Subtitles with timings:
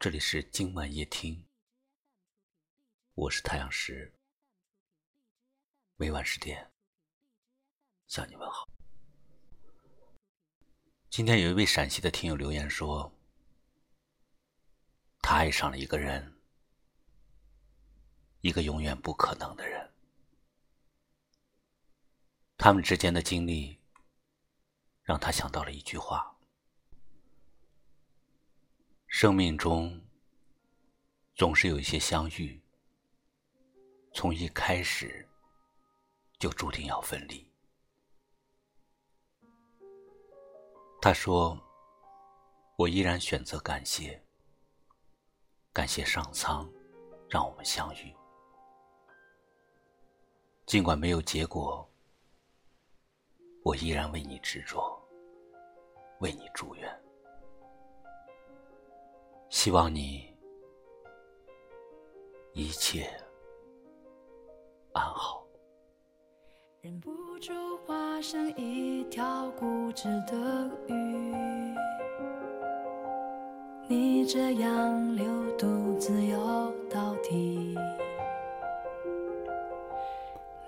[0.00, 1.44] 这里是今晚夜听，
[3.12, 4.10] 我是太阳石，
[5.96, 6.72] 每晚十点
[8.06, 8.66] 向你问好。
[11.10, 13.12] 今天有一位陕西的听友留言说，
[15.20, 16.40] 他爱上了一个人，
[18.40, 19.92] 一个永远不可能的人。
[22.56, 23.78] 他们之间的经历，
[25.02, 26.39] 让他想到了一句话。
[29.12, 30.00] 生命中
[31.34, 32.62] 总是有一些相遇，
[34.14, 35.28] 从一开始
[36.38, 37.44] 就注定要分离。
[41.02, 41.60] 他说
[42.78, 44.22] ：“我依然选择感谢，
[45.72, 46.70] 感谢上苍
[47.28, 48.14] 让我们相遇，
[50.66, 51.86] 尽管没有结果，
[53.64, 54.96] 我依然为你执着，
[56.20, 56.88] 为你祝愿。”
[59.50, 60.24] 希望你
[62.54, 63.04] 一切
[64.92, 65.44] 安好。
[66.80, 67.52] 忍不住
[67.84, 71.74] 化身一条固执的鱼，
[73.88, 75.26] 你这样流
[75.58, 77.76] 独自游到底。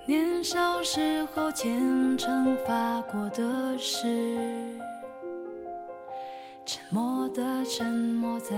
[0.04, 4.71] 年少时候虔诚发过的誓。
[7.32, 8.54] 的沉默在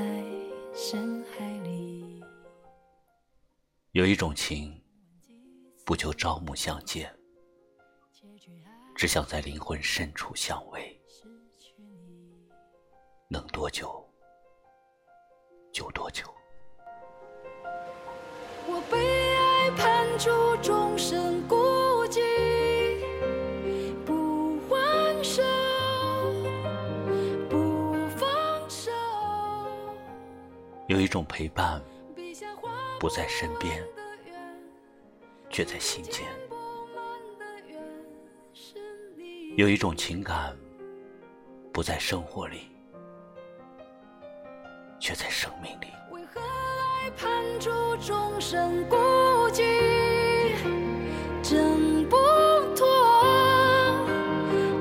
[0.74, 2.22] 深海里。
[3.92, 4.82] 有一种情，
[5.86, 7.14] 不求朝暮相见，
[8.96, 10.92] 只想在灵魂深处相偎。
[13.28, 14.04] 能多久
[15.72, 16.24] 就多久。
[18.66, 20.30] 我被爱判处
[20.62, 21.63] 终身孤
[30.94, 31.82] 有一种陪伴，
[33.00, 33.82] 不在身边，
[35.50, 36.22] 却在心间；
[39.56, 40.56] 有一种情感，
[41.72, 42.68] 不在生活里，
[45.00, 45.88] 却在生命里。
[46.12, 47.28] 为何爱判
[47.58, 48.94] 处众生孤
[49.50, 49.64] 寂，
[51.42, 52.16] 挣不
[52.76, 52.86] 脱，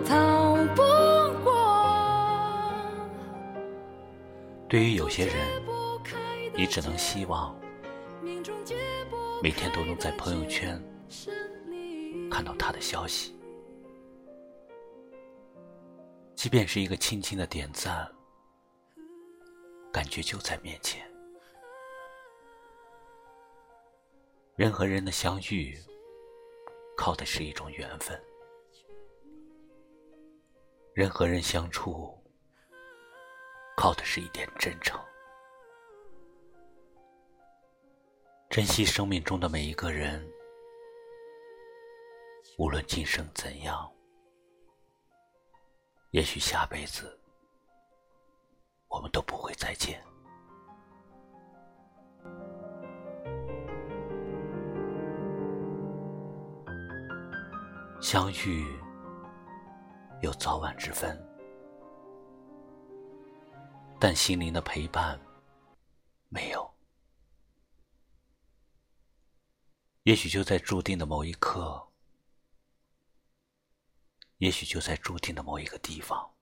[0.07, 2.72] 逃不过。
[4.69, 5.62] 对于有些人。
[6.56, 7.59] 你只能希望
[9.41, 10.81] 每天都能在朋友圈
[12.30, 13.36] 看到他的消息，
[16.36, 18.09] 即便是一个轻轻的点赞，
[19.91, 21.02] 感觉就在面前。
[24.56, 25.75] 人和人的相遇，
[26.96, 28.16] 靠的是一种缘分；
[30.94, 32.16] 人和人相处，
[33.75, 35.00] 靠的是一点真诚。
[38.53, 40.24] 珍惜生命中的每一个人，
[42.59, 43.91] 无论今生怎样，
[46.12, 47.19] 也许下辈子
[48.90, 50.00] 我们都不会再见。
[58.00, 58.80] 相遇
[60.22, 61.20] 有早晚之分，
[64.00, 65.20] 但心灵的陪伴
[66.30, 66.72] 没有。
[70.03, 71.90] 也许就在注定的某一刻，
[74.40, 76.36] 也许就在注定的某一个地方，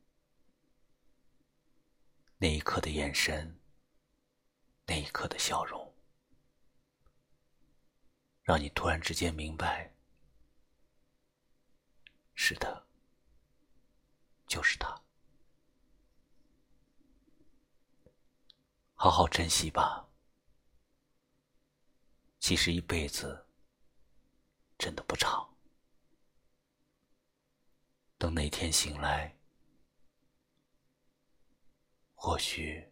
[2.40, 3.60] 那一刻的眼神，
[4.88, 5.94] 那一刻的笑容，
[8.42, 9.94] 让你突然之间明白，
[12.34, 12.88] 是的，
[14.48, 15.00] 就是他，
[18.96, 20.10] 好好珍惜吧。
[22.40, 23.46] 其实一辈子。
[24.82, 25.48] 真的不长。
[28.18, 29.32] 等哪天醒来，
[32.16, 32.84] 或许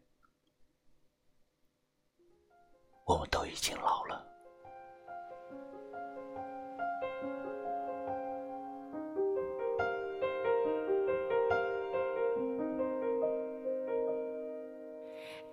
[3.06, 4.24] 我们都已经老了。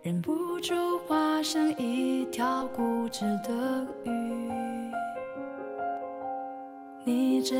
[0.02, 4.45] 忍不住化身一条固执的鱼。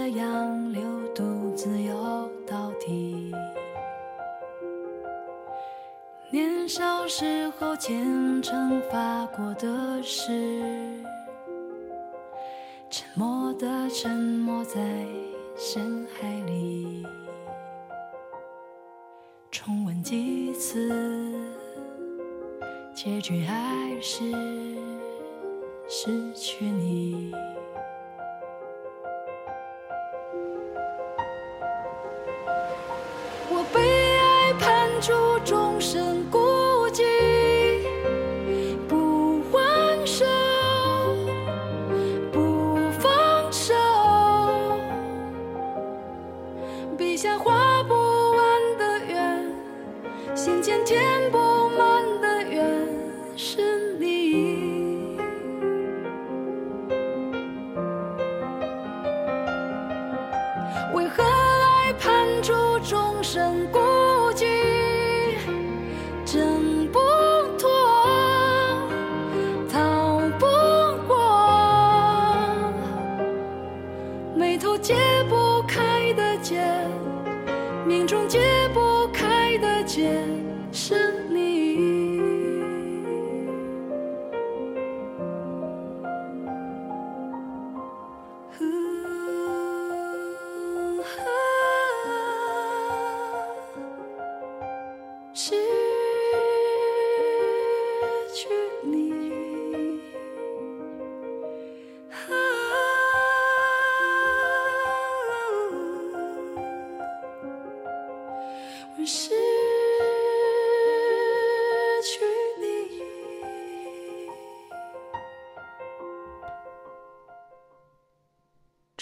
[0.09, 0.81] 这样流
[1.17, 3.35] 独自游到底，
[6.31, 11.03] 年少时候虔诚发过的誓，
[12.89, 14.81] 沉默的沉默在
[15.57, 17.05] 深海里，
[19.51, 20.89] 重温几次，
[22.95, 24.23] 结局还是
[25.89, 27.35] 失去你。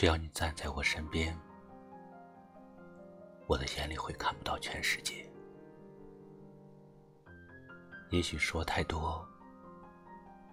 [0.05, 1.35] 只要你站在我身边，
[3.47, 5.27] 我的眼里会看不到全世界。
[8.11, 9.27] 也许说太多，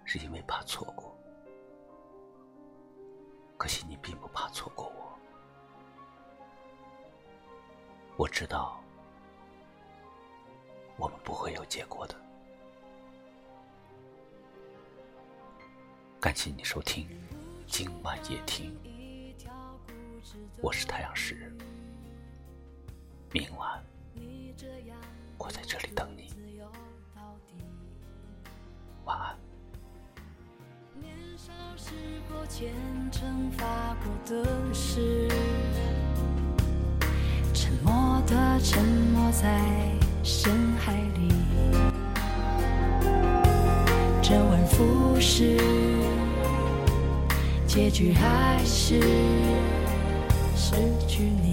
[0.06, 1.14] 是因为怕错过，
[3.58, 5.18] 可惜你并不怕错过我。
[8.16, 8.82] 我知道，
[10.96, 12.16] 我们不会有结果的。
[16.18, 17.06] 感谢你收听
[17.66, 18.74] 今晚夜听，
[20.60, 21.52] 我是太阳石，
[23.32, 23.82] 明晚
[25.38, 26.32] 我在这里等你，
[29.04, 29.36] 晚安。
[31.00, 31.90] 年少时
[32.28, 32.72] 候虔
[33.10, 35.28] 诚发过的誓，
[37.52, 39.60] 沉默的沉没在
[40.22, 41.28] 深海里，
[44.22, 45.56] 周而复始，
[47.66, 49.00] 结局还是
[50.62, 50.76] 失
[51.08, 51.51] 去你。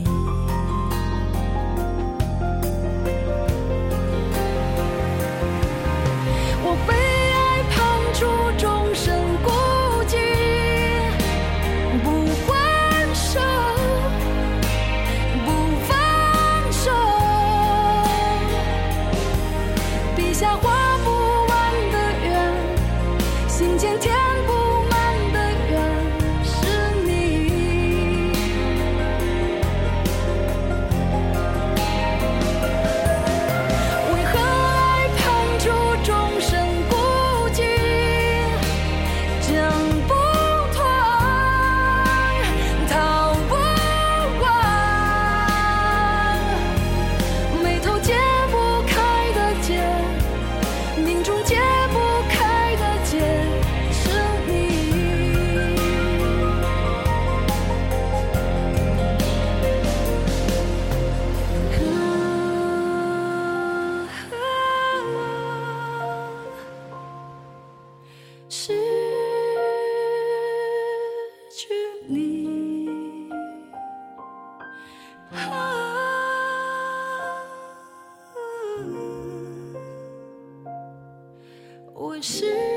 [82.00, 82.69] 我是。